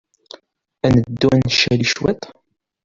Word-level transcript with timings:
Ad 0.85 0.91
neddu 0.95 1.27
ad 1.35 1.41
ncali 1.45 1.85
cwiṭ? 1.93 2.21